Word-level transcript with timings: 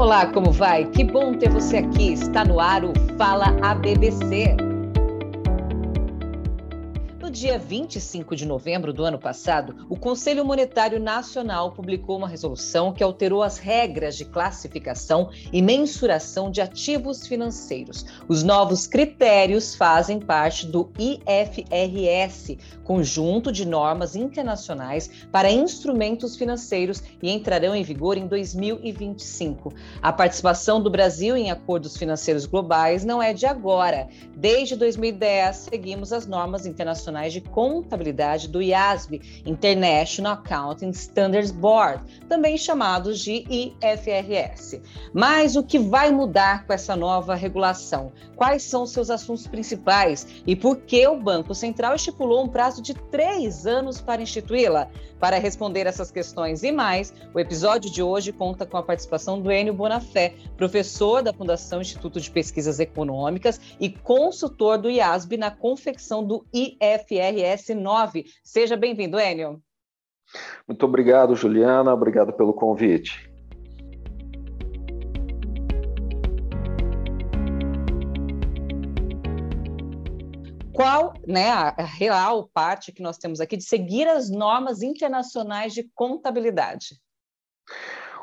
Olá, 0.00 0.24
como 0.24 0.50
vai? 0.50 0.86
Que 0.86 1.04
bom 1.04 1.34
ter 1.34 1.50
você 1.50 1.76
aqui. 1.76 2.14
Está 2.14 2.42
no 2.42 2.58
ar 2.58 2.86
o 2.86 2.92
Fala 3.18 3.54
ABBC 3.60 4.69
dia 7.40 7.58
25 7.58 8.36
de 8.36 8.44
novembro 8.44 8.92
do 8.92 9.02
ano 9.02 9.18
passado, 9.18 9.86
o 9.88 9.96
Conselho 9.96 10.44
Monetário 10.44 11.00
Nacional 11.00 11.72
publicou 11.72 12.18
uma 12.18 12.28
resolução 12.28 12.92
que 12.92 13.02
alterou 13.02 13.42
as 13.42 13.56
regras 13.56 14.14
de 14.14 14.26
classificação 14.26 15.30
e 15.50 15.62
mensuração 15.62 16.50
de 16.50 16.60
ativos 16.60 17.26
financeiros. 17.26 18.04
Os 18.28 18.42
novos 18.42 18.86
critérios 18.86 19.74
fazem 19.74 20.20
parte 20.20 20.66
do 20.66 20.92
IFRS, 20.98 22.58
conjunto 22.84 23.50
de 23.50 23.66
normas 23.66 24.14
internacionais 24.14 25.08
para 25.32 25.50
instrumentos 25.50 26.36
financeiros, 26.36 27.02
e 27.22 27.30
entrarão 27.30 27.74
em 27.74 27.82
vigor 27.82 28.18
em 28.18 28.26
2025. 28.26 29.72
A 30.02 30.12
participação 30.12 30.82
do 30.82 30.90
Brasil 30.90 31.34
em 31.38 31.50
acordos 31.50 31.96
financeiros 31.96 32.44
globais 32.44 33.02
não 33.02 33.22
é 33.22 33.32
de 33.32 33.46
agora. 33.46 34.08
Desde 34.36 34.76
2010, 34.76 35.68
seguimos 35.70 36.12
as 36.12 36.26
normas 36.26 36.66
internacionais 36.66 37.29
de 37.30 37.40
Contabilidade 37.40 38.48
do 38.48 38.62
IASB, 38.62 39.42
International 39.46 40.34
Accounting 40.34 40.90
Standards 40.90 41.50
Board, 41.50 42.02
também 42.28 42.56
chamados 42.56 43.20
de 43.20 43.44
IFRS. 43.48 44.80
Mas 45.12 45.56
o 45.56 45.62
que 45.62 45.78
vai 45.78 46.10
mudar 46.10 46.66
com 46.66 46.72
essa 46.72 46.94
nova 46.96 47.34
regulação? 47.34 48.12
Quais 48.36 48.62
são 48.62 48.86
seus 48.86 49.10
assuntos 49.10 49.46
principais 49.46 50.26
e 50.46 50.56
por 50.56 50.78
que 50.78 51.06
o 51.06 51.20
Banco 51.20 51.54
Central 51.54 51.94
estipulou 51.94 52.44
um 52.44 52.48
prazo 52.48 52.82
de 52.82 52.94
três 52.94 53.66
anos 53.66 54.00
para 54.00 54.22
instituí-la? 54.22 54.88
Para 55.18 55.38
responder 55.38 55.86
essas 55.86 56.10
questões 56.10 56.62
e 56.62 56.72
mais, 56.72 57.12
o 57.34 57.38
episódio 57.38 57.90
de 57.90 58.02
hoje 58.02 58.32
conta 58.32 58.64
com 58.64 58.78
a 58.78 58.82
participação 58.82 59.38
do 59.38 59.52
Enio 59.52 59.74
Bonafé, 59.74 60.34
professor 60.56 61.22
da 61.22 61.32
Fundação 61.32 61.82
Instituto 61.82 62.18
de 62.18 62.30
Pesquisas 62.30 62.80
Econômicas 62.80 63.60
e 63.78 63.90
consultor 63.90 64.78
do 64.78 64.88
IASB 64.88 65.36
na 65.36 65.50
confecção 65.50 66.24
do 66.24 66.46
IFRS 66.52 67.09
9. 67.74 68.24
Seja 68.44 68.76
bem-vindo, 68.76 69.18
Enio. 69.18 69.62
Muito 70.68 70.84
obrigado, 70.86 71.34
Juliana. 71.34 71.92
Obrigado 71.92 72.32
pelo 72.32 72.54
convite. 72.54 73.30
qual 80.80 81.12
né, 81.26 81.50
a 81.50 81.74
real 81.84 82.48
parte 82.54 82.90
que 82.90 83.02
nós 83.02 83.18
temos 83.18 83.38
aqui 83.38 83.54
de 83.54 83.64
seguir 83.64 84.08
as 84.08 84.30
normas 84.30 84.80
internacionais 84.80 85.74
de 85.74 85.86
contabilidade? 85.94 86.98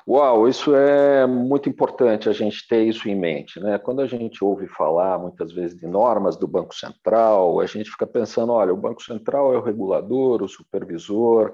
Uau, 0.08 0.48
isso 0.48 0.74
é 0.74 1.28
muito 1.28 1.68
importante 1.68 2.30
a 2.30 2.32
gente 2.32 2.66
ter 2.66 2.84
isso 2.84 3.10
em 3.10 3.16
mente. 3.16 3.60
Né? 3.60 3.78
Quando 3.78 4.02
a 4.02 4.08
gente 4.08 4.42
ouve 4.42 4.66
falar 4.66 5.20
muitas 5.20 5.52
vezes 5.52 5.78
de 5.78 5.86
normas 5.86 6.38
do 6.38 6.48
Banco 6.48 6.74
Central, 6.74 7.60
a 7.60 7.66
gente 7.66 7.90
fica 7.90 8.08
pensando: 8.08 8.54
olha, 8.54 8.74
o 8.74 8.78
Banco 8.78 9.04
Central 9.04 9.54
é 9.54 9.58
o 9.58 9.62
regulador, 9.62 10.42
o 10.42 10.48
supervisor, 10.48 11.52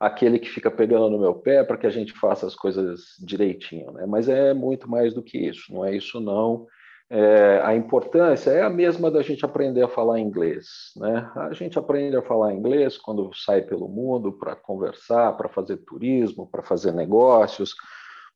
aquele 0.00 0.38
que 0.38 0.48
fica 0.48 0.70
pegando 0.70 1.10
no 1.10 1.20
meu 1.20 1.34
pé 1.34 1.62
para 1.62 1.76
que 1.76 1.86
a 1.86 1.90
gente 1.90 2.14
faça 2.14 2.46
as 2.46 2.54
coisas 2.54 3.14
direitinho. 3.20 3.92
Né? 3.92 4.06
Mas 4.06 4.26
é 4.26 4.54
muito 4.54 4.90
mais 4.90 5.12
do 5.12 5.22
que 5.22 5.36
isso, 5.36 5.70
não 5.70 5.84
é 5.84 5.94
isso 5.94 6.18
não 6.18 6.66
é, 7.10 7.60
a 7.62 7.74
importância 7.74 8.50
é 8.50 8.62
a 8.62 8.70
mesma 8.70 9.10
da 9.10 9.22
gente 9.22 9.44
aprender 9.44 9.82
a 9.82 9.88
falar 9.88 10.18
inglês. 10.18 10.92
Né? 10.96 11.30
A 11.36 11.52
gente 11.52 11.78
aprende 11.78 12.16
a 12.16 12.22
falar 12.22 12.54
inglês 12.54 12.96
quando 12.96 13.30
sai 13.34 13.62
pelo 13.62 13.88
mundo 13.88 14.32
para 14.32 14.56
conversar, 14.56 15.36
para 15.36 15.48
fazer 15.48 15.76
turismo, 15.78 16.48
para 16.50 16.62
fazer 16.62 16.92
negócios, 16.92 17.74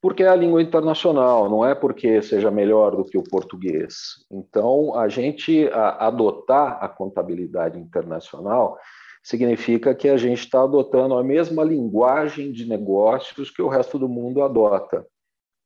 porque 0.00 0.22
é 0.22 0.28
a 0.28 0.37
língua 0.37 0.62
internacional, 0.62 1.48
não 1.48 1.64
é 1.64 1.75
porque 1.75 2.20
seja 2.20 2.50
melhor 2.50 2.94
do 2.94 3.05
que 3.05 3.17
o 3.17 3.25
português. 3.25 4.25
Então, 4.31 4.94
a 4.94 5.09
gente 5.09 5.69
a, 5.72 6.06
adotar 6.06 6.78
a 6.81 6.88
contabilidade 6.88 7.78
internacional 7.78 8.78
significa 9.22 9.94
que 9.94 10.09
a 10.09 10.16
gente 10.16 10.38
está 10.38 10.62
adotando 10.62 11.15
a 11.15 11.25
mesma 11.25 11.65
linguagem 11.65 12.53
de 12.53 12.69
negócios 12.69 13.50
que 13.50 13.60
o 13.60 13.69
resto 13.69 13.98
do 13.98 14.09
mundo 14.09 14.43
adota. 14.43 15.04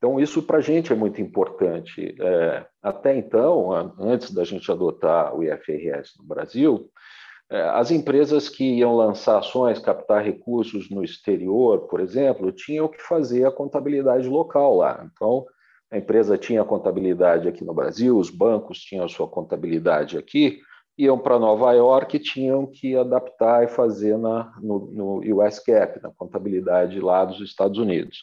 Então, 0.00 0.19
isso 0.19 0.43
para 0.43 0.56
a 0.56 0.62
gente 0.62 0.91
é 0.91 0.97
muito 0.97 1.21
importante. 1.21 2.16
É, 2.19 2.66
até 2.83 3.15
então, 3.15 3.71
antes 3.99 4.33
da 4.33 4.44
gente 4.44 4.72
adotar 4.72 5.37
o 5.37 5.44
IFRS 5.44 6.15
no 6.19 6.25
Brasil, 6.25 6.91
é, 7.50 7.61
as 7.69 7.91
empresas 7.91 8.49
que 8.49 8.65
iam 8.78 8.97
lançar 8.97 9.38
ações, 9.38 9.78
captar 9.78 10.25
recursos 10.25 10.88
no 10.88 11.05
exterior, 11.05 11.81
por 11.81 12.00
exemplo, 12.00 12.50
tinham 12.50 12.88
que 12.88 13.03
fazer 13.03 13.44
a 13.44 13.53
contabilidade 13.53 14.27
local 14.27 14.75
lá. 14.75 15.06
Então, 15.12 15.44
a 15.91 15.99
empresa 15.99 16.38
tinha 16.38 16.62
a 16.62 16.65
contabilidade 16.65 17.47
aqui 17.47 17.62
no 17.62 17.75
Brasil, 17.75 18.17
os 18.17 18.31
bancos 18.31 18.78
tinham 18.78 19.05
a 19.05 19.09
sua 19.09 19.28
contabilidade 19.28 20.17
aqui, 20.17 20.61
iam 20.97 21.19
para 21.19 21.38
Nova 21.38 21.72
York 21.75 22.17
e 22.17 22.21
tinham 22.21 22.67
que 22.67 22.97
adaptar 22.97 23.65
e 23.65 23.69
fazer 23.69 24.17
na, 24.17 24.50
no, 24.62 25.21
no 25.21 25.37
US 25.37 25.62
na 26.03 26.11
contabilidade 26.17 26.99
lá 27.00 27.22
dos 27.22 27.43
Estados 27.43 27.78
Unidos 27.78 28.22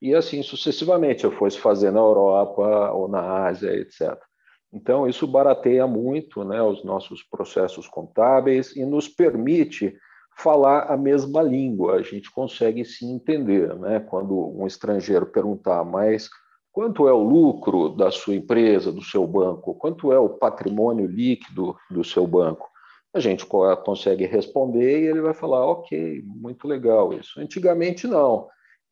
e 0.00 0.14
assim 0.14 0.42
sucessivamente, 0.42 1.24
eu 1.24 1.32
fosse 1.32 1.58
fazer 1.58 1.90
na 1.90 2.00
Europa 2.00 2.92
ou 2.92 3.08
na 3.08 3.46
Ásia, 3.46 3.74
etc. 3.74 4.16
Então, 4.72 5.08
isso 5.08 5.26
barateia 5.26 5.86
muito 5.86 6.44
né, 6.44 6.60
os 6.62 6.84
nossos 6.84 7.22
processos 7.22 7.88
contábeis 7.88 8.74
e 8.76 8.84
nos 8.84 9.08
permite 9.08 9.96
falar 10.36 10.92
a 10.92 10.96
mesma 10.96 11.40
língua, 11.42 11.94
a 11.94 12.02
gente 12.02 12.30
consegue 12.30 12.84
se 12.84 13.06
entender. 13.06 13.74
Né? 13.78 14.00
Quando 14.00 14.36
um 14.58 14.66
estrangeiro 14.66 15.24
perguntar, 15.26 15.82
mas 15.82 16.28
quanto 16.70 17.08
é 17.08 17.12
o 17.12 17.22
lucro 17.22 17.88
da 17.88 18.10
sua 18.10 18.34
empresa, 18.34 18.92
do 18.92 19.02
seu 19.02 19.26
banco, 19.26 19.74
quanto 19.74 20.12
é 20.12 20.18
o 20.18 20.28
patrimônio 20.28 21.06
líquido 21.06 21.74
do 21.90 22.04
seu 22.04 22.26
banco, 22.26 22.68
a 23.14 23.20
gente 23.20 23.46
consegue 23.46 24.26
responder 24.26 25.00
e 25.00 25.06
ele 25.06 25.22
vai 25.22 25.32
falar, 25.32 25.64
ok, 25.64 26.22
muito 26.26 26.68
legal 26.68 27.14
isso. 27.14 27.40
Antigamente, 27.40 28.06
não. 28.06 28.46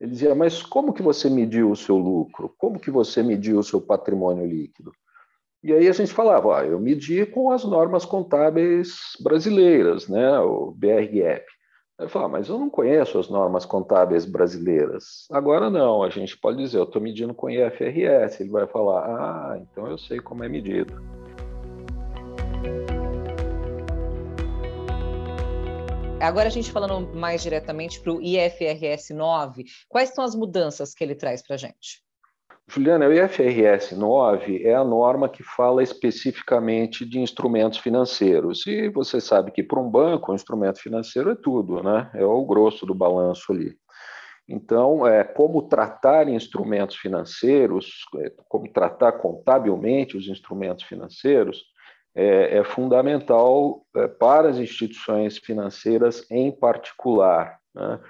Ele 0.04 0.12
dizia, 0.12 0.34
mas 0.34 0.62
como 0.62 0.92
que 0.92 1.00
você 1.00 1.30
mediu 1.30 1.70
o 1.70 1.76
seu 1.76 1.96
lucro? 1.96 2.54
Como 2.58 2.78
que 2.78 2.90
você 2.90 3.22
mediu 3.22 3.58
o 3.58 3.64
seu 3.64 3.80
patrimônio 3.80 4.46
líquido? 4.46 4.92
E 5.62 5.72
aí 5.72 5.88
a 5.88 5.92
gente 5.92 6.12
falava, 6.12 6.62
eu 6.66 6.78
medi 6.78 7.24
com 7.24 7.50
as 7.50 7.64
normas 7.64 8.04
contábeis 8.04 8.98
brasileiras, 9.18 10.06
né, 10.06 10.38
o 10.40 10.72
BRGAP. 10.72 11.46
Eu 11.98 12.08
falava, 12.10 12.32
mas 12.32 12.50
eu 12.50 12.58
não 12.58 12.68
conheço 12.68 13.18
as 13.18 13.30
normas 13.30 13.64
contábeis 13.64 14.26
brasileiras. 14.26 15.26
Agora 15.32 15.70
não, 15.70 16.02
a 16.02 16.10
gente 16.10 16.36
pode 16.36 16.58
dizer, 16.58 16.76
eu 16.76 16.84
estou 16.84 17.00
medindo 17.00 17.32
com 17.32 17.48
IFRS. 17.48 18.42
Ele 18.42 18.50
vai 18.50 18.66
falar, 18.66 19.06
ah, 19.06 19.58
então 19.58 19.86
eu 19.86 19.96
sei 19.96 20.20
como 20.20 20.44
é 20.44 20.48
medido. 20.50 20.92
Agora 26.24 26.48
a 26.48 26.50
gente 26.50 26.72
falando 26.72 27.14
mais 27.14 27.42
diretamente 27.42 28.00
para 28.00 28.12
o 28.12 28.22
IFRS 28.22 29.12
9, 29.12 29.64
quais 29.86 30.14
são 30.14 30.24
as 30.24 30.34
mudanças 30.34 30.94
que 30.94 31.04
ele 31.04 31.14
traz 31.14 31.46
para 31.46 31.54
a 31.54 31.58
gente? 31.58 32.02
Juliana, 32.66 33.06
o 33.06 33.12
IFRS 33.12 33.94
9 33.94 34.62
é 34.64 34.74
a 34.74 34.82
norma 34.82 35.28
que 35.28 35.42
fala 35.42 35.82
especificamente 35.82 37.04
de 37.04 37.20
instrumentos 37.20 37.78
financeiros. 37.78 38.66
E 38.66 38.88
você 38.88 39.20
sabe 39.20 39.50
que 39.50 39.62
para 39.62 39.78
um 39.78 39.90
banco, 39.90 40.32
um 40.32 40.34
instrumento 40.34 40.80
financeiro 40.80 41.30
é 41.30 41.34
tudo, 41.34 41.82
né? 41.82 42.10
É 42.14 42.24
o 42.24 42.42
grosso 42.46 42.86
do 42.86 42.94
balanço 42.94 43.52
ali. 43.52 43.76
Então, 44.48 45.06
é, 45.06 45.24
como 45.24 45.68
tratar 45.68 46.26
instrumentos 46.26 46.96
financeiros, 46.96 48.06
é, 48.20 48.32
como 48.48 48.72
tratar 48.72 49.12
contabilmente 49.12 50.16
os 50.16 50.26
instrumentos 50.26 50.84
financeiros, 50.84 51.64
é, 52.14 52.58
é 52.58 52.64
fundamental 52.64 53.84
é, 53.96 54.06
para 54.06 54.48
as 54.48 54.58
instituições 54.58 55.38
financeiras 55.38 56.24
em 56.30 56.52
particular. 56.52 57.58
Né? 57.74 58.00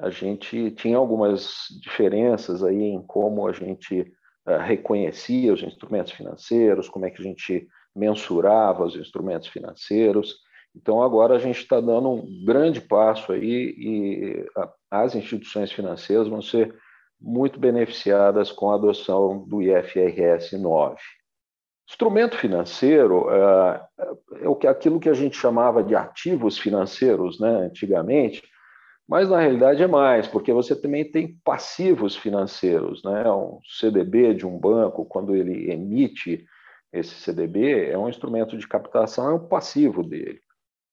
A 0.00 0.10
gente 0.10 0.70
tinha 0.72 0.96
algumas 0.96 1.50
diferenças 1.80 2.64
aí 2.64 2.82
em 2.82 3.00
como 3.02 3.46
a 3.46 3.52
gente 3.52 4.12
é, 4.46 4.56
reconhecia 4.58 5.52
os 5.52 5.62
instrumentos 5.62 6.12
financeiros, 6.12 6.88
como 6.88 7.06
é 7.06 7.10
que 7.10 7.22
a 7.22 7.24
gente 7.24 7.68
mensurava 7.94 8.84
os 8.84 8.96
instrumentos 8.96 9.48
financeiros. 9.48 10.36
Então, 10.74 11.02
agora 11.02 11.36
a 11.36 11.38
gente 11.38 11.58
está 11.58 11.80
dando 11.80 12.10
um 12.10 12.44
grande 12.44 12.80
passo 12.80 13.32
aí 13.32 13.74
e 13.76 14.46
as 14.90 15.14
instituições 15.14 15.70
financeiras 15.70 16.26
vão 16.26 16.40
ser 16.40 16.74
muito 17.20 17.60
beneficiadas 17.60 18.50
com 18.50 18.70
a 18.70 18.74
adoção 18.74 19.46
do 19.46 19.62
IFRS 19.62 20.58
9. 20.58 20.96
Instrumento 21.88 22.36
financeiro 22.36 23.26
é, 23.30 23.86
é 24.40 24.68
aquilo 24.68 25.00
que 25.00 25.08
a 25.08 25.14
gente 25.14 25.36
chamava 25.36 25.82
de 25.82 25.94
ativos 25.94 26.58
financeiros, 26.58 27.38
né, 27.40 27.50
antigamente, 27.66 28.42
mas 29.08 29.28
na 29.28 29.40
realidade 29.40 29.82
é 29.82 29.86
mais, 29.86 30.26
porque 30.26 30.52
você 30.52 30.74
também 30.74 31.04
tem 31.04 31.36
passivos 31.44 32.16
financeiros, 32.16 33.02
né? 33.04 33.30
Um 33.30 33.58
CDB 33.78 34.32
de 34.32 34.46
um 34.46 34.58
banco, 34.58 35.04
quando 35.04 35.34
ele 35.34 35.70
emite 35.70 36.46
esse 36.92 37.14
CDB, 37.16 37.90
é 37.90 37.98
um 37.98 38.08
instrumento 38.08 38.56
de 38.56 38.66
captação, 38.66 39.28
é 39.28 39.34
um 39.34 39.48
passivo 39.48 40.02
dele. 40.02 40.40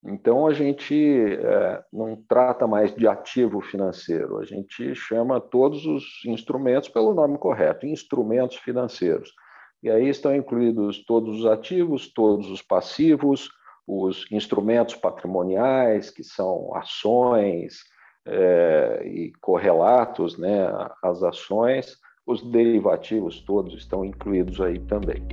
Então, 0.03 0.47
a 0.47 0.53
gente 0.53 0.95
é, 0.95 1.83
não 1.91 2.15
trata 2.27 2.65
mais 2.65 2.95
de 2.95 3.07
ativo 3.07 3.59
financeiro, 3.61 4.39
a 4.39 4.45
gente 4.45 4.95
chama 4.95 5.41
todos 5.41 5.85
os 5.85 6.03
instrumentos 6.25 6.87
pelo 6.89 7.13
nome 7.13 7.37
correto, 7.37 7.85
instrumentos 7.85 8.57
financeiros. 8.57 9.33
E 9.81 9.89
aí 9.89 10.09
estão 10.09 10.35
incluídos 10.35 11.03
todos 11.05 11.39
os 11.39 11.45
ativos, 11.45 12.11
todos 12.13 12.49
os 12.51 12.61
passivos, 12.61 13.49
os 13.87 14.25
instrumentos 14.31 14.95
patrimoniais, 14.95 16.09
que 16.11 16.23
são 16.23 16.75
ações 16.75 17.83
é, 18.25 19.01
e 19.05 19.31
correlatos 19.41 20.37
né, 20.37 20.67
às 21.01 21.23
ações, 21.23 21.97
os 22.25 22.43
derivativos 22.51 23.41
todos 23.41 23.73
estão 23.73 24.05
incluídos 24.05 24.61
aí 24.61 24.79
também. 24.79 25.25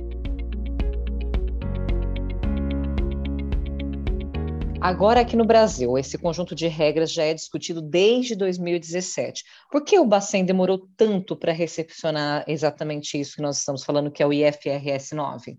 Agora, 4.79 5.21
aqui 5.21 5.35
no 5.35 5.43
Brasil, 5.43 5.97
esse 5.97 6.17
conjunto 6.19 6.53
de 6.53 6.67
regras 6.67 7.11
já 7.11 7.23
é 7.23 7.33
discutido 7.33 7.81
desde 7.81 8.35
2017. 8.35 9.43
Por 9.71 9.83
que 9.83 9.97
o 9.97 10.05
Bacen 10.05 10.45
demorou 10.45 10.87
tanto 10.95 11.35
para 11.35 11.51
recepcionar 11.51 12.45
exatamente 12.47 13.19
isso 13.19 13.35
que 13.35 13.41
nós 13.41 13.57
estamos 13.57 13.83
falando, 13.83 14.11
que 14.11 14.21
é 14.21 14.27
o 14.27 14.31
IFRS 14.31 15.15
9? 15.15 15.57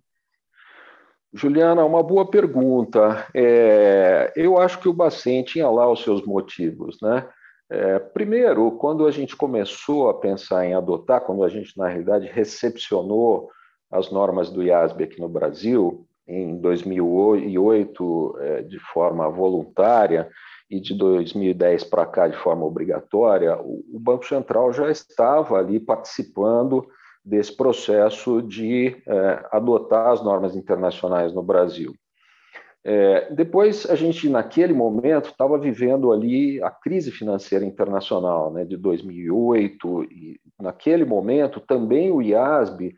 Juliana, 1.34 1.84
uma 1.84 2.02
boa 2.02 2.30
pergunta. 2.30 3.26
É, 3.34 4.32
eu 4.36 4.56
acho 4.56 4.78
que 4.78 4.88
o 4.88 4.94
Bacen 4.94 5.42
tinha 5.42 5.68
lá 5.68 5.90
os 5.90 6.02
seus 6.02 6.24
motivos, 6.24 6.96
né? 7.02 7.28
É, 7.70 7.98
primeiro, 7.98 8.70
quando 8.72 9.06
a 9.06 9.10
gente 9.10 9.36
começou 9.36 10.08
a 10.08 10.14
pensar 10.14 10.64
em 10.64 10.74
adotar, 10.74 11.20
quando 11.20 11.44
a 11.44 11.48
gente, 11.48 11.76
na 11.76 11.86
realidade, 11.86 12.26
recepcionou 12.26 13.50
as 13.90 14.10
normas 14.10 14.48
do 14.48 14.62
IASB 14.62 15.04
aqui 15.04 15.20
no 15.20 15.28
Brasil, 15.28 16.07
em 16.28 16.58
2008 16.58 18.36
é, 18.38 18.62
de 18.62 18.78
forma 18.78 19.28
voluntária 19.30 20.28
e 20.70 20.78
de 20.78 20.94
2010 20.94 21.84
para 21.84 22.04
cá 22.04 22.28
de 22.28 22.36
forma 22.36 22.66
obrigatória, 22.66 23.58
o 23.58 23.98
Banco 23.98 24.26
Central 24.26 24.72
já 24.72 24.90
estava 24.90 25.56
ali 25.56 25.80
participando 25.80 26.86
desse 27.24 27.56
processo 27.56 28.42
de 28.42 28.96
é, 29.06 29.46
adotar 29.50 30.08
as 30.08 30.22
normas 30.22 30.54
internacionais 30.54 31.32
no 31.32 31.42
Brasil. 31.42 31.94
É, 32.84 33.32
depois, 33.34 33.84
a 33.90 33.94
gente, 33.94 34.28
naquele 34.28 34.72
momento, 34.72 35.30
estava 35.30 35.58
vivendo 35.58 36.12
ali 36.12 36.62
a 36.62 36.70
crise 36.70 37.10
financeira 37.10 37.64
internacional 37.64 38.52
né, 38.52 38.64
de 38.64 38.76
2008, 38.76 40.04
e 40.04 40.40
naquele 40.60 41.04
momento 41.04 41.60
também 41.60 42.10
o 42.10 42.22
IASB 42.22 42.94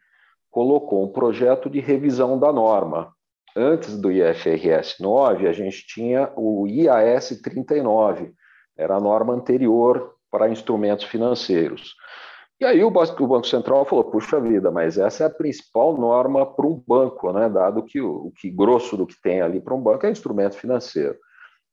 colocou 0.50 1.04
um 1.04 1.12
projeto 1.12 1.70
de 1.70 1.80
revisão 1.80 2.38
da 2.38 2.52
norma, 2.52 3.12
antes 3.56 3.98
do 3.98 4.10
IFRS 4.10 5.00
9, 5.00 5.48
a 5.48 5.52
gente 5.52 5.86
tinha 5.86 6.30
o 6.36 6.66
IAS 6.66 7.40
39, 7.42 8.32
era 8.76 8.96
a 8.96 9.00
norma 9.00 9.34
anterior 9.34 10.14
para 10.30 10.48
instrumentos 10.48 11.04
financeiros. 11.04 11.94
E 12.60 12.64
aí 12.64 12.84
o 12.84 12.90
Banco 12.90 13.46
Central 13.46 13.86
falou: 13.86 14.04
puxa 14.04 14.38
vida, 14.38 14.70
mas 14.70 14.98
essa 14.98 15.24
é 15.24 15.26
a 15.26 15.30
principal 15.30 15.96
norma 15.96 16.44
para 16.44 16.66
um 16.66 16.82
banco, 16.86 17.32
né? 17.32 17.48
dado 17.48 17.82
que 17.82 18.00
o, 18.00 18.30
que 18.36 18.50
grosso 18.50 18.98
do 18.98 19.06
que 19.06 19.20
tem 19.22 19.40
ali 19.40 19.60
para 19.60 19.74
um 19.74 19.80
banco 19.80 20.04
é 20.04 20.10
instrumento 20.10 20.56
financeiro. 20.56 21.16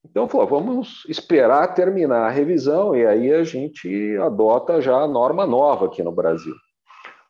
Então 0.06 0.30
falou: 0.30 0.48
vamos 0.48 1.04
esperar 1.10 1.74
terminar 1.74 2.28
a 2.28 2.32
revisão 2.32 2.96
e 2.96 3.06
aí 3.06 3.34
a 3.34 3.44
gente 3.44 4.16
adota 4.18 4.82
já 4.82 4.96
a 5.02 5.08
norma 5.08 5.46
nova 5.46 5.88
aqui 5.88 6.02
no 6.02 6.12
Brasil. 6.12 6.56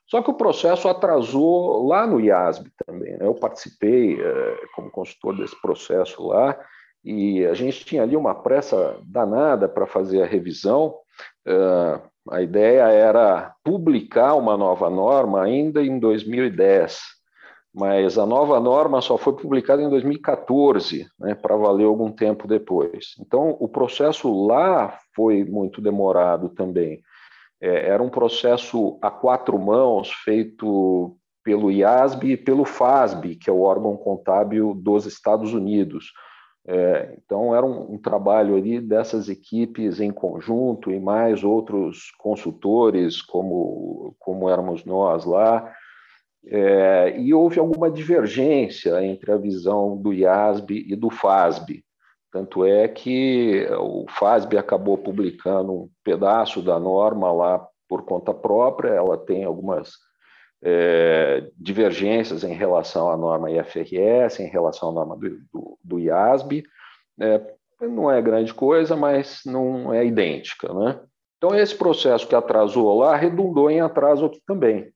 Só 0.08 0.22
que 0.22 0.32
o 0.32 0.36
processo 0.36 0.88
atrasou 0.88 1.86
lá 1.86 2.08
no 2.08 2.20
IASB 2.20 2.72
também. 2.86 3.14
Né? 3.14 3.20
Eu 3.22 3.36
participei 3.36 4.20
é, 4.20 4.58
como 4.74 4.90
consultor 4.90 5.38
desse 5.38 5.60
processo 5.62 6.26
lá 6.26 6.58
e 7.04 7.46
a 7.46 7.54
gente 7.54 7.86
tinha 7.86 8.04
ali 8.04 8.16
uma 8.16 8.36
pressa 8.36 8.98
danada 9.04 9.68
para 9.68 9.86
fazer 9.86 10.24
a 10.24 10.26
revisão. 10.26 10.96
É, 11.46 12.02
a 12.30 12.42
ideia 12.42 12.84
era 12.84 13.54
publicar 13.64 14.36
uma 14.36 14.58
nova 14.58 14.90
norma 14.90 15.44
ainda 15.44 15.82
em 15.82 16.00
2010, 16.00 17.00
mas 17.74 18.18
a 18.18 18.26
nova 18.26 18.60
norma 18.60 19.02
só 19.02 19.18
foi 19.18 19.34
publicada 19.34 19.82
em 19.82 19.90
2014, 19.90 21.08
né, 21.20 21.36
para 21.36 21.56
valer 21.56 21.86
algum 21.86 22.12
tempo 22.12 22.48
depois. 22.48 23.16
Então, 23.20 23.56
o 23.60 23.68
processo 23.68 24.46
lá 24.46 24.98
foi 25.16 25.44
muito 25.44 25.82
demorado 25.82 26.50
também. 26.50 27.02
É, 27.62 27.90
era 27.90 28.02
um 28.02 28.10
processo 28.10 28.98
a 29.02 29.10
quatro 29.10 29.58
mãos 29.58 30.12
feito 30.24 31.18
pelo 31.44 31.72
IASB 31.72 32.32
e 32.32 32.38
pelo 32.38 32.66
FASB, 32.66 33.36
que 33.36 33.50
é 33.50 33.54
o 33.54 33.62
órgão 33.62 33.96
contábil 33.96 34.74
dos 34.74 35.06
Estados 35.06 35.54
Unidos. 35.54 36.12
É, 36.68 37.16
então, 37.18 37.56
era 37.56 37.66
um, 37.66 37.94
um, 37.94 37.98
trabalho 37.98 38.58
ali 38.58 38.82
dessas 38.82 39.30
equipes 39.30 40.02
em 40.02 40.12
conjunto 40.12 40.92
e 40.92 41.00
mais 41.00 41.46
outros 41.46 42.12
consultores, 42.18 43.22
como, 43.22 44.14
como 44.20 44.50
éramos 44.50 44.84
nós 44.84 45.24
lá. 45.24 45.74
É, 46.46 47.18
e 47.18 47.34
houve 47.34 47.60
alguma 47.60 47.90
divergência 47.90 49.02
entre 49.02 49.32
a 49.32 49.38
visão 49.38 49.96
do 49.96 50.14
IASB 50.14 50.86
e 50.90 50.96
do 50.96 51.10
FASB. 51.10 51.84
Tanto 52.38 52.64
é 52.64 52.88
que 52.88 53.68
o 53.80 54.06
FASB 54.08 54.60
acabou 54.60 54.96
publicando 54.96 55.74
um 55.74 55.90
pedaço 56.04 56.62
da 56.62 56.80
norma 56.80 57.32
lá 57.32 57.68
por 57.90 58.06
conta 58.06 58.32
própria, 58.32 58.90
ela 58.90 59.18
tem 59.18 59.44
algumas 59.44 59.94
é, 60.64 61.50
divergências 61.58 62.44
em 62.44 62.54
relação 62.54 63.10
à 63.10 63.18
norma 63.18 63.50
IFRS, 63.50 64.40
em 64.40 64.50
relação 64.50 64.90
à 64.90 64.92
norma 64.92 65.18
do, 65.18 65.30
do, 65.52 65.80
do 65.84 66.00
IASB. 66.00 66.64
É, 67.20 67.42
não 67.82 68.12
é 68.12 68.22
grande 68.22 68.54
coisa, 68.54 68.96
mas 68.96 69.42
não 69.44 69.92
é 69.92 70.06
idêntica. 70.06 70.72
Né? 70.72 71.00
Então, 71.38 71.56
esse 71.56 71.74
processo 71.76 72.28
que 72.28 72.36
atrasou 72.36 73.00
lá 73.00 73.16
redundou 73.16 73.72
em 73.72 73.82
atraso 73.82 74.26
aqui 74.28 74.40
também. 74.46 74.94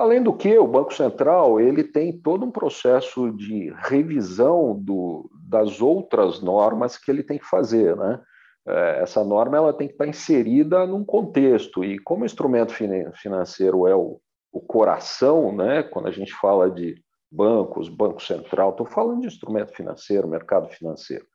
Além 0.00 0.22
do 0.22 0.32
que, 0.32 0.56
o 0.56 0.66
Banco 0.66 0.94
Central 0.94 1.60
ele 1.60 1.84
tem 1.84 2.10
todo 2.10 2.46
um 2.46 2.50
processo 2.50 3.30
de 3.32 3.70
revisão 3.82 4.74
do, 4.74 5.30
das 5.46 5.82
outras 5.82 6.40
normas 6.40 6.96
que 6.96 7.10
ele 7.10 7.22
tem 7.22 7.38
que 7.38 7.44
fazer. 7.44 7.94
Né? 7.94 8.18
É, 8.66 9.02
essa 9.02 9.22
norma 9.22 9.58
ela 9.58 9.74
tem 9.74 9.86
que 9.86 9.92
estar 9.92 10.06
inserida 10.06 10.86
num 10.86 11.04
contexto, 11.04 11.84
e 11.84 11.98
como 11.98 12.22
o 12.22 12.24
instrumento 12.24 12.72
financeiro 12.72 13.86
é 13.86 13.94
o, 13.94 14.18
o 14.50 14.60
coração, 14.62 15.54
né? 15.54 15.82
quando 15.82 16.08
a 16.08 16.12
gente 16.12 16.32
fala 16.32 16.70
de 16.70 16.94
bancos, 17.30 17.90
Banco 17.90 18.22
Central, 18.22 18.70
estou 18.70 18.86
falando 18.86 19.20
de 19.20 19.26
instrumento 19.26 19.76
financeiro, 19.76 20.26
mercado 20.26 20.70
financeiro. 20.70 21.26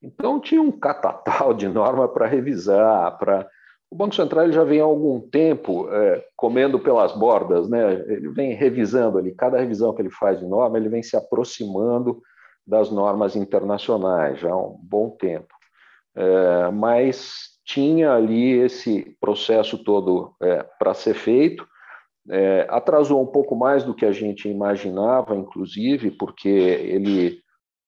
Então, 0.00 0.40
tinha 0.40 0.62
um 0.62 0.70
catatal 0.70 1.52
de 1.52 1.66
norma 1.66 2.06
para 2.06 2.28
revisar, 2.28 3.18
para 3.18 3.48
o 3.92 3.94
Banco 3.94 4.14
Central 4.14 4.50
já 4.50 4.64
vem 4.64 4.80
há 4.80 4.84
algum 4.84 5.20
tempo 5.20 5.86
é, 5.92 6.24
comendo 6.34 6.80
pelas 6.80 7.12
bordas, 7.12 7.68
né? 7.68 7.92
ele 8.08 8.30
vem 8.30 8.54
revisando 8.54 9.18
ali, 9.18 9.34
cada 9.34 9.58
revisão 9.58 9.92
que 9.94 10.00
ele 10.00 10.10
faz 10.10 10.40
de 10.40 10.46
norma, 10.46 10.78
ele 10.78 10.88
vem 10.88 11.02
se 11.02 11.14
aproximando 11.14 12.22
das 12.66 12.90
normas 12.90 13.36
internacionais 13.36 14.40
já 14.40 14.50
há 14.50 14.56
um 14.56 14.78
bom 14.82 15.10
tempo. 15.10 15.54
É, 16.16 16.70
mas 16.70 17.50
tinha 17.66 18.14
ali 18.14 18.52
esse 18.60 19.14
processo 19.20 19.76
todo 19.84 20.34
é, 20.42 20.64
para 20.78 20.94
ser 20.94 21.12
feito, 21.12 21.68
é, 22.30 22.66
atrasou 22.70 23.22
um 23.22 23.26
pouco 23.26 23.54
mais 23.54 23.84
do 23.84 23.92
que 23.92 24.06
a 24.06 24.12
gente 24.12 24.48
imaginava, 24.48 25.36
inclusive, 25.36 26.10
porque 26.12 26.48
ele 26.48 27.42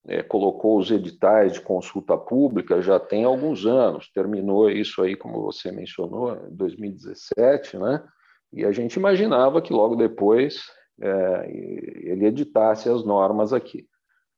é, 0.06 0.22
colocou 0.22 0.78
os 0.78 0.90
editais 0.90 1.54
de 1.54 1.60
consulta 1.60 2.16
pública 2.16 2.82
já 2.82 3.00
tem 3.00 3.24
alguns 3.24 3.64
anos, 3.64 4.10
terminou 4.12 4.70
isso 4.70 5.02
aí, 5.02 5.16
como 5.16 5.42
você 5.42 5.72
mencionou, 5.72 6.34
em 6.46 6.54
2017, 6.54 7.78
né? 7.78 8.04
E 8.52 8.64
a 8.64 8.70
gente 8.70 8.94
imaginava 8.94 9.60
que 9.62 9.72
logo 9.72 9.96
depois 9.96 10.62
é, 11.00 11.50
ele 11.50 12.26
editasse 12.26 12.88
as 12.88 13.04
normas 13.04 13.52
aqui. 13.52 13.86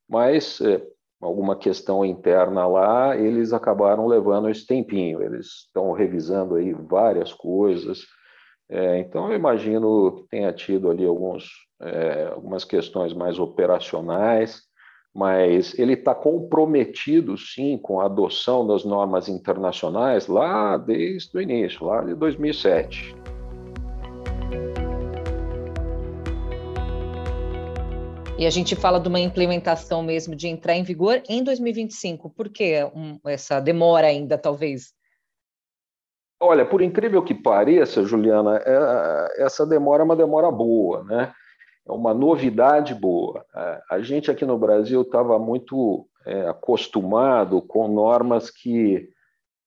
Mas 0.09 0.59
é, 0.61 0.81
alguma 1.21 1.55
questão 1.55 2.03
interna 2.03 2.65
lá, 2.65 3.15
eles 3.15 3.53
acabaram 3.53 4.07
levando 4.07 4.49
esse 4.49 4.65
tempinho. 4.65 5.21
Eles 5.21 5.65
estão 5.67 5.91
revisando 5.91 6.55
aí 6.55 6.73
várias 6.73 7.33
coisas. 7.33 8.05
É, 8.69 8.99
então, 8.99 9.29
eu 9.29 9.35
imagino 9.35 10.15
que 10.15 10.29
tenha 10.29 10.51
tido 10.51 10.89
ali 10.89 11.05
alguns, 11.05 11.49
é, 11.81 12.27
algumas 12.27 12.63
questões 12.63 13.13
mais 13.13 13.37
operacionais 13.37 14.66
mas 15.17 15.73
ele 15.79 15.93
está 15.93 16.13
comprometido, 16.13 17.35
sim, 17.35 17.75
com 17.75 17.99
a 17.99 18.05
adoção 18.05 18.67
das 18.67 18.85
normas 18.85 19.27
internacionais 19.27 20.27
lá 20.27 20.77
desde 20.77 21.35
o 21.35 21.41
início, 21.41 21.87
lá 21.87 22.03
de 22.03 22.13
2007. 22.13 23.15
E 28.37 28.45
a 28.45 28.49
gente 28.51 28.75
fala 28.75 28.99
de 28.99 29.07
uma 29.07 29.19
implementação 29.19 30.03
mesmo 30.03 30.35
de 30.35 30.47
entrar 30.47 30.75
em 30.75 30.83
vigor 30.83 31.23
em 31.27 31.43
2025. 31.43 32.29
Por 32.29 32.49
que 32.49 32.75
essa 33.25 33.59
demora 33.59 34.05
ainda, 34.05 34.37
talvez? 34.37 34.93
Olha, 36.39 36.63
por 36.63 36.83
incrível 36.83 37.23
que 37.23 37.33
pareça, 37.33 38.03
Juliana, 38.03 38.61
é, 38.63 39.43
essa 39.43 39.65
demora 39.65 40.03
é 40.03 40.05
uma 40.05 40.15
demora 40.15 40.51
boa, 40.51 41.03
né? 41.05 41.33
É 41.87 41.91
uma 41.91 42.13
novidade 42.13 42.93
boa. 42.93 43.45
É, 43.55 43.81
a 43.91 43.99
gente 44.01 44.29
aqui 44.29 44.45
no 44.45 44.57
Brasil 44.57 45.01
estava 45.01 45.39
muito 45.39 46.07
é, 46.25 46.47
acostumado 46.47 47.61
com 47.61 47.87
normas 47.87 48.49
que 48.49 49.09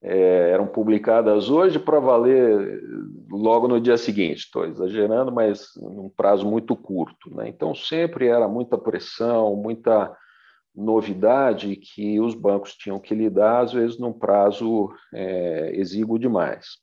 é, 0.03 0.51
eram 0.51 0.67
publicadas 0.67 1.49
hoje 1.49 1.77
para 1.77 1.99
valer 1.99 2.81
logo 3.29 3.67
no 3.67 3.79
dia 3.79 3.97
seguinte. 3.97 4.45
Estou 4.45 4.65
exagerando, 4.65 5.31
mas 5.31 5.69
num 5.75 6.09
prazo 6.09 6.45
muito 6.47 6.75
curto. 6.75 7.35
Né? 7.35 7.49
Então, 7.49 7.73
sempre 7.75 8.27
era 8.27 8.47
muita 8.47 8.77
pressão, 8.77 9.55
muita 9.55 10.15
novidade 10.73 11.75
que 11.75 12.19
os 12.19 12.33
bancos 12.33 12.73
tinham 12.75 12.99
que 12.99 13.13
lidar, 13.13 13.61
às 13.61 13.73
vezes, 13.73 13.99
num 13.99 14.13
prazo 14.13 14.91
é, 15.13 15.71
exíguo 15.75 16.17
demais. 16.17 16.77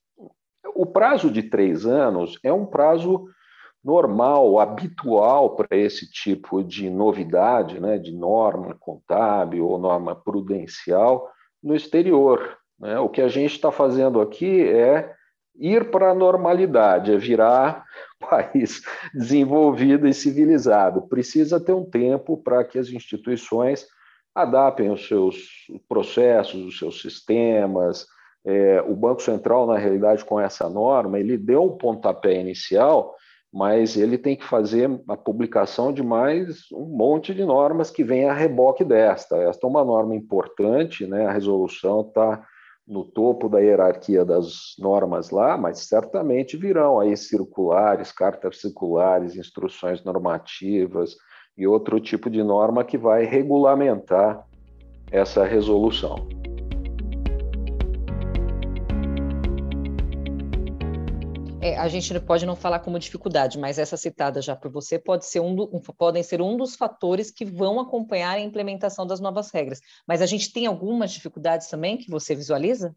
O 0.75 0.85
prazo 0.85 1.29
de 1.29 1.43
três 1.43 1.85
anos 1.85 2.37
é 2.43 2.53
um 2.53 2.65
prazo 2.65 3.25
normal, 3.83 4.59
habitual 4.59 5.55
para 5.55 5.77
esse 5.77 6.09
tipo 6.09 6.63
de 6.63 6.89
novidade, 6.89 7.79
né, 7.79 7.97
de 7.97 8.11
norma 8.11 8.75
contábil 8.79 9.65
ou 9.67 9.79
norma 9.79 10.15
prudencial 10.15 11.29
no 11.63 11.75
exterior. 11.75 12.57
Né? 12.79 12.99
O 12.99 13.09
que 13.09 13.21
a 13.21 13.27
gente 13.27 13.53
está 13.53 13.71
fazendo 13.71 14.21
aqui 14.21 14.63
é 14.67 15.13
ir 15.55 15.91
para 15.91 16.11
a 16.11 16.15
normalidade, 16.15 17.13
é 17.13 17.17
virar 17.17 17.83
país 18.19 18.81
desenvolvido 19.13 20.07
e 20.07 20.13
civilizado. 20.13 21.07
Precisa 21.07 21.59
ter 21.59 21.73
um 21.73 21.85
tempo 21.85 22.37
para 22.37 22.63
que 22.63 22.79
as 22.79 22.89
instituições 22.89 23.87
adaptem 24.33 24.91
os 24.91 25.07
seus 25.07 25.67
processos, 25.87 26.65
os 26.65 26.77
seus 26.77 27.01
sistemas. 27.01 28.05
É, 28.45 28.81
o 28.81 28.95
Banco 28.95 29.21
Central, 29.21 29.67
na 29.67 29.77
realidade, 29.77 30.23
com 30.23 30.39
essa 30.39 30.69
norma, 30.69 31.19
ele 31.19 31.37
deu 31.37 31.63
um 31.63 31.77
pontapé 31.77 32.39
inicial, 32.39 33.15
mas 33.51 33.97
ele 33.97 34.17
tem 34.17 34.35
que 34.35 34.45
fazer 34.45 34.89
a 35.07 35.17
publicação 35.17 35.91
de 35.91 36.03
mais 36.03 36.71
um 36.71 36.85
monte 36.85 37.33
de 37.33 37.43
normas 37.43 37.89
que 37.89 38.03
vem 38.03 38.25
a 38.25 38.33
reboque 38.33 38.83
desta. 38.83 39.37
Esta 39.37 39.65
é 39.65 39.69
uma 39.69 39.83
norma 39.83 40.15
importante, 40.15 41.07
né? 41.07 41.25
a 41.25 41.31
resolução 41.31 42.01
está 42.01 42.45
no 42.87 43.03
topo 43.03 43.47
da 43.47 43.59
hierarquia 43.59 44.25
das 44.25 44.75
normas 44.79 45.29
lá, 45.29 45.57
mas 45.57 45.87
certamente 45.87 46.57
virão 46.57 46.99
aí 46.99 47.15
circulares, 47.15 48.11
cartas 48.11 48.59
circulares, 48.59 49.35
instruções 49.35 50.03
normativas 50.03 51.15
e 51.57 51.67
outro 51.67 51.99
tipo 51.99 52.29
de 52.29 52.43
norma 52.43 52.83
que 52.83 52.97
vai 52.97 53.25
regulamentar 53.25 54.43
essa 55.11 55.43
resolução. 55.43 56.27
É, 61.61 61.77
a 61.77 61.87
gente 61.89 62.17
pode 62.21 62.45
não 62.45 62.55
falar 62.55 62.79
como 62.79 62.97
dificuldade, 62.97 63.59
mas 63.59 63.77
essa 63.77 63.97
citada 63.97 64.41
já 64.41 64.55
por 64.55 64.71
você 64.71 64.97
pode 64.97 65.25
ser 65.25 65.41
um, 65.41 65.53
do, 65.53 65.67
podem 65.97 66.23
ser 66.23 66.41
um 66.41 66.55
dos 66.55 66.75
fatores 66.75 67.31
que 67.31 67.43
vão 67.43 67.79
acompanhar 67.79 68.31
a 68.31 68.39
implementação 68.39 69.05
das 69.05 69.19
novas 69.19 69.51
regras. 69.51 69.81
Mas 70.07 70.21
a 70.21 70.25
gente 70.25 70.53
tem 70.53 70.67
algumas 70.67 71.11
dificuldades 71.11 71.67
também 71.67 71.97
que 71.97 72.09
você 72.09 72.33
visualiza? 72.33 72.95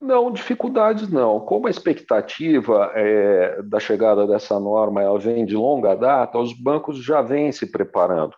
Não, 0.00 0.30
dificuldades 0.30 1.08
não. 1.08 1.40
Como 1.40 1.66
a 1.68 1.70
expectativa 1.70 2.92
é, 2.94 3.62
da 3.62 3.78
chegada 3.78 4.26
dessa 4.26 4.58
norma 4.58 5.02
ela 5.02 5.18
vem 5.18 5.44
de 5.44 5.56
longa 5.56 5.94
data, 5.94 6.38
os 6.38 6.52
bancos 6.52 7.02
já 7.02 7.22
vêm 7.22 7.52
se 7.52 7.66
preparando. 7.66 8.36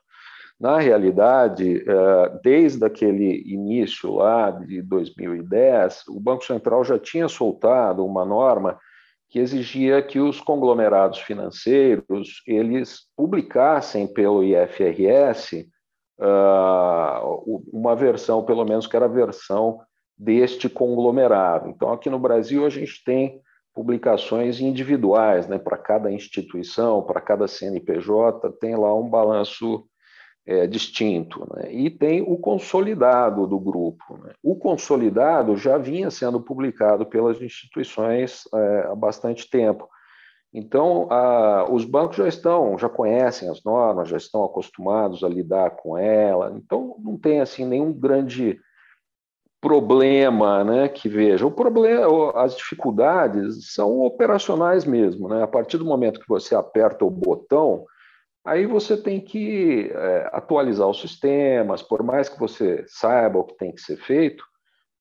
Na 0.60 0.78
realidade, 0.78 1.82
é, 1.88 2.38
desde 2.42 2.84
aquele 2.84 3.42
início 3.46 4.14
lá 4.14 4.50
de 4.50 4.82
2010, 4.82 6.08
o 6.08 6.20
Banco 6.20 6.44
Central 6.44 6.84
já 6.84 6.98
tinha 6.98 7.28
soltado 7.28 8.04
uma 8.04 8.24
norma 8.26 8.78
que 9.30 9.38
exigia 9.38 10.02
que 10.02 10.18
os 10.18 10.40
conglomerados 10.40 11.20
financeiros 11.20 12.42
eles 12.46 13.06
publicassem 13.16 14.06
pelo 14.06 14.42
IFRS 14.42 15.66
ah, 16.20 17.22
uma 17.72 17.96
versão, 17.96 18.44
pelo 18.44 18.64
menos 18.64 18.86
que 18.86 18.94
era 18.94 19.06
a 19.06 19.08
versão 19.08 19.80
deste 20.18 20.68
conglomerado. 20.68 21.70
Então, 21.70 21.92
aqui 21.92 22.10
no 22.10 22.18
Brasil, 22.18 22.66
a 22.66 22.68
gente 22.68 23.02
tem 23.04 23.40
publicações 23.72 24.60
individuais, 24.60 25.46
né, 25.46 25.58
para 25.58 25.78
cada 25.78 26.12
instituição, 26.12 27.02
para 27.02 27.20
cada 27.20 27.48
CNPJ, 27.48 28.50
tem 28.60 28.76
lá 28.76 28.94
um 28.94 29.08
balanço 29.08 29.86
é, 30.50 30.66
distinto. 30.66 31.46
Né? 31.54 31.72
E 31.72 31.88
tem 31.88 32.22
o 32.22 32.36
consolidado 32.36 33.46
do 33.46 33.58
grupo. 33.58 34.18
Né? 34.24 34.32
O 34.42 34.56
consolidado 34.56 35.56
já 35.56 35.78
vinha 35.78 36.10
sendo 36.10 36.40
publicado 36.40 37.06
pelas 37.06 37.40
instituições 37.40 38.42
é, 38.52 38.88
há 38.90 38.94
bastante 38.96 39.48
tempo. 39.48 39.88
Então, 40.52 41.06
a, 41.08 41.70
os 41.70 41.84
bancos 41.84 42.16
já 42.16 42.26
estão, 42.26 42.76
já 42.76 42.88
conhecem 42.88 43.48
as 43.48 43.62
normas, 43.62 44.08
já 44.08 44.16
estão 44.16 44.42
acostumados 44.42 45.22
a 45.22 45.28
lidar 45.28 45.70
com 45.76 45.96
ela. 45.96 46.52
Então, 46.56 46.96
não 46.98 47.16
tem 47.16 47.40
assim 47.40 47.64
nenhum 47.64 47.92
grande 47.92 48.58
problema, 49.60 50.64
né? 50.64 50.88
Que 50.88 51.08
veja, 51.08 51.46
o 51.46 51.52
problema, 51.52 52.32
as 52.34 52.56
dificuldades 52.56 53.72
são 53.72 54.00
operacionais 54.00 54.84
mesmo, 54.84 55.28
né? 55.28 55.44
A 55.44 55.46
partir 55.46 55.78
do 55.78 55.84
momento 55.84 56.18
que 56.18 56.28
você 56.28 56.56
aperta 56.56 57.04
o 57.04 57.10
botão, 57.10 57.84
Aí 58.44 58.66
você 58.66 58.96
tem 58.96 59.20
que 59.20 59.90
é, 59.92 60.30
atualizar 60.32 60.88
os 60.88 61.00
sistemas, 61.00 61.82
por 61.82 62.02
mais 62.02 62.28
que 62.28 62.38
você 62.38 62.84
saiba 62.86 63.38
o 63.38 63.44
que 63.44 63.56
tem 63.56 63.72
que 63.72 63.80
ser 63.80 63.96
feito, 63.96 64.44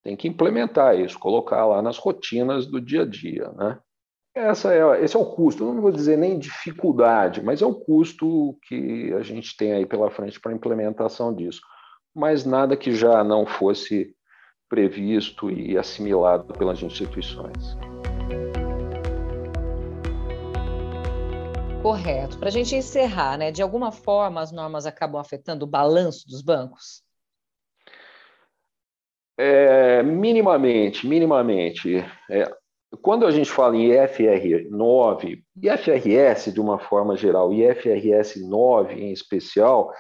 tem 0.04 0.16
que 0.16 0.28
implementar 0.28 1.00
isso, 1.00 1.18
colocar 1.18 1.66
lá 1.66 1.82
nas 1.82 1.98
rotinas 1.98 2.66
do 2.66 2.82
dia 2.82 3.04
a 3.04 3.06
dia. 3.06 3.50
Né? 3.56 3.80
Essa 4.36 4.74
é, 4.74 5.04
esse 5.04 5.16
é 5.16 5.20
o 5.20 5.26
custo, 5.26 5.64
eu 5.64 5.74
não 5.74 5.82
vou 5.82 5.92
dizer 5.92 6.18
nem 6.18 6.38
dificuldade, 6.38 7.42
mas 7.42 7.62
é 7.62 7.66
o 7.66 7.76
custo 7.76 8.58
que 8.68 9.14
a 9.14 9.22
gente 9.24 9.56
tem 9.56 9.74
aí 9.74 9.86
pela 9.86 10.12
frente 10.12 10.40
para 10.40 10.52
a 10.52 10.56
implementação 10.56 11.34
disso. 11.34 11.62
Mas 12.14 12.46
nada 12.46 12.76
que 12.76 12.92
já 12.92 13.24
não 13.24 13.46
fosse 13.46 14.14
previsto 14.70 15.50
e 15.50 15.78
assimilado 15.78 16.54
pelas 16.54 16.82
instituições. 16.82 17.78
Correto. 21.82 22.38
Para 22.38 22.50
a 22.50 22.52
gente 22.52 22.76
encerrar, 22.76 23.38
né, 23.38 23.52
de 23.52 23.62
alguma 23.62 23.90
forma 23.90 24.42
as 24.42 24.52
normas 24.52 24.86
acabam 24.86 25.20
afetando 25.20 25.64
o 25.64 25.68
balanço 25.68 26.28
dos 26.28 26.42
bancos? 26.42 27.02
É, 29.38 30.04
minimamente, 30.04 31.08
minimamente. 31.08 32.06
É, 32.30 32.52
quando 33.02 33.26
a 33.26 33.32
gente 33.32 33.50
fala 33.50 33.78
em 33.78 33.94
IFR 33.94 34.70
9, 34.70 35.42
IFRS 35.56 36.52
de 36.52 36.60
uma 36.60 36.78
forma 36.78 37.16
geral, 37.16 37.54
IFRS 37.54 38.46
9 38.46 38.96
em 38.96 39.14
especial, 39.14 39.94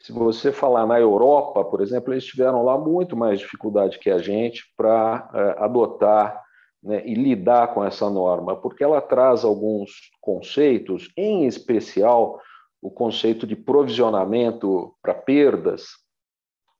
se 0.00 0.12
você 0.12 0.50
falar 0.50 0.84
na 0.84 0.98
Europa, 0.98 1.64
por 1.64 1.80
exemplo, 1.80 2.12
eles 2.12 2.24
tiveram 2.24 2.64
lá 2.64 2.76
muito 2.76 3.16
mais 3.16 3.38
dificuldade 3.38 4.00
que 4.00 4.10
a 4.10 4.18
gente 4.18 4.64
para 4.76 5.30
é, 5.32 5.64
adotar 5.64 6.42
né, 6.82 7.02
e 7.06 7.14
lidar 7.14 7.74
com 7.74 7.84
essa 7.84 8.08
norma, 8.08 8.56
porque 8.56 8.82
ela 8.82 9.00
traz 9.00 9.44
alguns 9.44 9.90
conceitos, 10.20 11.12
em 11.16 11.46
especial 11.46 12.40
o 12.80 12.90
conceito 12.90 13.46
de 13.46 13.54
provisionamento 13.54 14.94
para 15.02 15.14
perdas, 15.14 15.88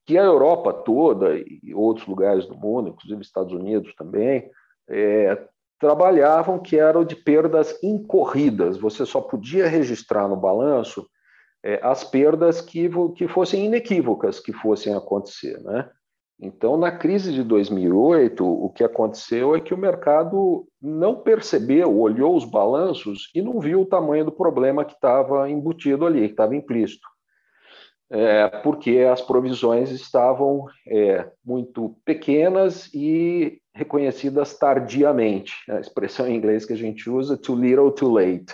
que 0.07 0.17
a 0.17 0.23
Europa 0.23 0.73
toda 0.73 1.37
e 1.37 1.75
outros 1.75 2.07
lugares 2.07 2.47
do 2.47 2.57
mundo, 2.57 2.89
inclusive 2.89 3.21
Estados 3.21 3.53
Unidos 3.53 3.95
também, 3.95 4.51
é, 4.89 5.47
trabalhavam 5.79 6.59
que 6.59 6.79
eram 6.79 7.05
de 7.05 7.15
perdas 7.15 7.79
incorridas. 7.83 8.79
Você 8.79 9.07
só 9.07 9.21
podia 9.21 9.69
registrar 9.69 10.27
no 10.27 10.37
balanço 10.37 11.09
é, 11.63 11.79
as 11.83 12.03
perdas 12.03 12.61
que, 12.61 12.91
que 13.15 13.29
fossem 13.29 13.67
inequívocas 13.67 14.41
que 14.41 14.53
fossem 14.53 14.95
acontecer, 14.95 15.61
né? 15.63 15.91
Então, 16.43 16.79
na 16.79 16.91
crise 16.91 17.33
de 17.33 17.43
2008, 17.43 18.47
o 18.47 18.71
que 18.71 18.83
aconteceu 18.83 19.55
é 19.55 19.61
que 19.61 19.75
o 19.75 19.79
mercado 19.79 20.67
não 20.81 21.17
percebeu, 21.17 21.99
olhou 21.99 22.35
os 22.35 22.47
balanços 22.47 23.31
e 23.35 23.43
não 23.43 23.61
viu 23.61 23.83
o 23.83 23.87
tamanho 23.87 24.25
do 24.25 24.33
problema 24.33 24.85
que 24.85 24.95
estava 24.95 25.51
embutido 25.51 26.07
ali, 26.07 26.21
que 26.21 26.33
estava 26.33 26.57
implícito. 26.57 27.07
É, 28.13 28.49
porque 28.49 29.01
as 29.01 29.21
provisões 29.21 29.91
estavam 29.91 30.65
é, 30.89 31.31
muito 31.45 31.95
pequenas 32.05 32.93
e 32.95 33.61
reconhecidas 33.75 34.59
tardiamente. 34.59 35.53
A 35.69 35.79
expressão 35.79 36.27
em 36.27 36.37
inglês 36.37 36.65
que 36.65 36.73
a 36.73 36.77
gente 36.77 37.09
usa, 37.09 37.37
too 37.37 37.55
little, 37.55 37.93
too 37.93 38.11
late. 38.11 38.53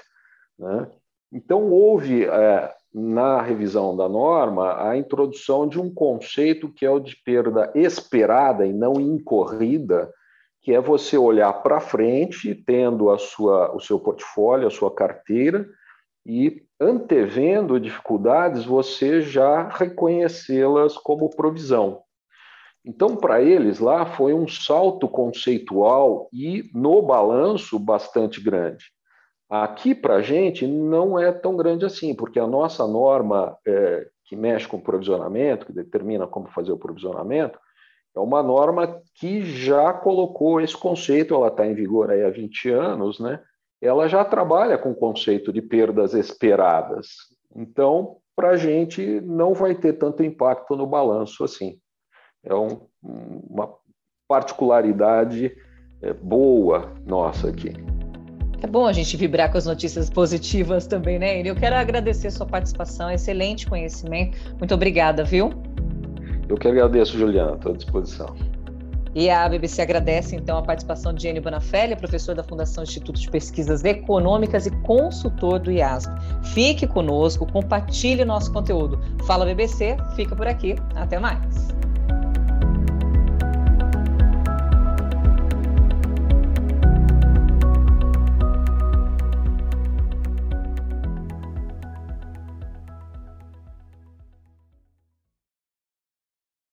Né? 0.58 0.90
Então, 1.32 1.70
houve 1.70 2.24
é, 2.24 2.74
na 2.98 3.42
revisão 3.42 3.94
da 3.94 4.08
norma 4.08 4.88
a 4.88 4.96
introdução 4.96 5.68
de 5.68 5.78
um 5.78 5.92
conceito 5.92 6.72
que 6.72 6.86
é 6.86 6.90
o 6.90 6.98
de 6.98 7.14
perda 7.14 7.70
esperada 7.74 8.64
e 8.64 8.72
não 8.72 8.94
incorrida, 8.94 10.10
que 10.62 10.72
é 10.72 10.80
você 10.80 11.18
olhar 11.18 11.52
para 11.62 11.78
frente, 11.78 12.54
tendo 12.54 13.10
a 13.10 13.18
sua, 13.18 13.76
o 13.76 13.80
seu 13.80 14.00
portfólio, 14.00 14.66
a 14.66 14.70
sua 14.70 14.90
carteira, 14.90 15.68
e 16.24 16.64
antevendo 16.80 17.78
dificuldades, 17.78 18.64
você 18.64 19.20
já 19.20 19.68
reconhecê-las 19.68 20.96
como 20.96 21.28
provisão. 21.28 22.00
Então, 22.82 23.14
para 23.14 23.42
eles 23.42 23.78
lá 23.78 24.06
foi 24.06 24.32
um 24.32 24.48
salto 24.48 25.06
conceitual 25.06 26.30
e 26.32 26.70
no 26.72 27.02
balanço 27.02 27.78
bastante 27.78 28.40
grande. 28.40 28.95
Aqui, 29.48 29.94
para 29.94 30.16
a 30.16 30.22
gente, 30.22 30.66
não 30.66 31.18
é 31.18 31.30
tão 31.30 31.56
grande 31.56 31.84
assim, 31.84 32.14
porque 32.14 32.38
a 32.38 32.46
nossa 32.46 32.86
norma, 32.86 33.56
é, 33.66 34.08
que 34.24 34.34
mexe 34.34 34.66
com 34.66 34.76
o 34.76 34.82
provisionamento, 34.82 35.66
que 35.66 35.72
determina 35.72 36.26
como 36.26 36.48
fazer 36.48 36.72
o 36.72 36.78
provisionamento, 36.78 37.58
é 38.14 38.18
uma 38.18 38.42
norma 38.42 39.00
que 39.14 39.42
já 39.42 39.92
colocou 39.92 40.60
esse 40.60 40.76
conceito, 40.76 41.34
ela 41.34 41.48
está 41.48 41.66
em 41.66 41.74
vigor 41.74 42.10
aí 42.10 42.24
há 42.24 42.30
20 42.30 42.70
anos, 42.70 43.20
né? 43.20 43.40
ela 43.80 44.08
já 44.08 44.24
trabalha 44.24 44.78
com 44.78 44.90
o 44.90 44.94
conceito 44.94 45.52
de 45.52 45.60
perdas 45.60 46.14
esperadas. 46.14 47.08
Então, 47.54 48.16
para 48.34 48.50
a 48.50 48.56
gente 48.56 49.20
não 49.20 49.54
vai 49.54 49.74
ter 49.74 49.94
tanto 49.94 50.22
impacto 50.22 50.76
no 50.76 50.86
balanço 50.86 51.44
assim. 51.44 51.78
É 52.44 52.54
um, 52.54 52.86
uma 53.02 53.72
particularidade 54.28 55.56
é, 56.02 56.12
boa 56.12 56.92
nossa 57.06 57.48
aqui. 57.48 57.95
É 58.62 58.66
bom 58.66 58.86
a 58.86 58.92
gente 58.92 59.16
vibrar 59.16 59.52
com 59.52 59.58
as 59.58 59.66
notícias 59.66 60.08
positivas 60.08 60.86
também, 60.86 61.18
né, 61.18 61.40
Eu 61.42 61.54
quero 61.54 61.76
agradecer 61.76 62.28
a 62.28 62.30
sua 62.30 62.46
participação, 62.46 63.10
excelente 63.10 63.66
conhecimento. 63.66 64.36
Muito 64.58 64.74
obrigada, 64.74 65.22
viu? 65.24 65.52
Eu 66.48 66.56
que 66.56 66.66
agradeço, 66.66 67.18
Juliana, 67.18 67.54
estou 67.54 67.72
à 67.72 67.76
disposição. 67.76 68.34
E 69.14 69.30
a 69.30 69.48
BBC 69.48 69.80
agradece, 69.80 70.36
então, 70.36 70.58
a 70.58 70.62
participação 70.62 71.12
de 71.12 71.26
Enio 71.26 71.42
Bonafelli, 71.42 71.96
professor 71.96 72.34
da 72.34 72.44
Fundação 72.44 72.84
Instituto 72.84 73.18
de 73.18 73.30
Pesquisas 73.30 73.82
Econômicas 73.82 74.66
e 74.66 74.70
consultor 74.82 75.58
do 75.58 75.72
IASP. 75.72 76.12
Fique 76.52 76.86
conosco, 76.86 77.50
compartilhe 77.50 78.26
nosso 78.26 78.52
conteúdo. 78.52 79.00
Fala 79.26 79.46
BBC, 79.46 79.96
fica 80.14 80.36
por 80.36 80.46
aqui. 80.46 80.76
Até 80.94 81.18
mais. 81.18 81.68